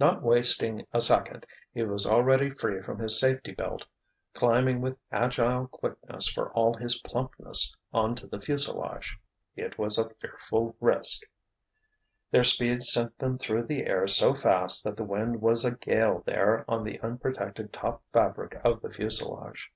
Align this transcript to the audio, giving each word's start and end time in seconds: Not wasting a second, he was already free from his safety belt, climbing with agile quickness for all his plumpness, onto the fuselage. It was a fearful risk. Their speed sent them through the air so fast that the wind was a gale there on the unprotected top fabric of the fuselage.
Not 0.00 0.22
wasting 0.22 0.86
a 0.94 1.02
second, 1.02 1.44
he 1.74 1.82
was 1.82 2.06
already 2.06 2.48
free 2.48 2.80
from 2.80 2.98
his 2.98 3.20
safety 3.20 3.52
belt, 3.52 3.84
climbing 4.32 4.80
with 4.80 4.96
agile 5.12 5.66
quickness 5.66 6.28
for 6.28 6.50
all 6.54 6.72
his 6.72 6.98
plumpness, 7.00 7.76
onto 7.92 8.26
the 8.26 8.40
fuselage. 8.40 9.18
It 9.54 9.76
was 9.76 9.98
a 9.98 10.08
fearful 10.08 10.76
risk. 10.80 11.24
Their 12.30 12.42
speed 12.42 12.84
sent 12.84 13.18
them 13.18 13.36
through 13.36 13.64
the 13.64 13.84
air 13.84 14.08
so 14.08 14.32
fast 14.32 14.82
that 14.84 14.96
the 14.96 15.04
wind 15.04 15.42
was 15.42 15.62
a 15.66 15.72
gale 15.76 16.22
there 16.24 16.64
on 16.66 16.82
the 16.82 16.98
unprotected 17.00 17.70
top 17.70 18.02
fabric 18.14 18.58
of 18.64 18.80
the 18.80 18.90
fuselage. 18.90 19.70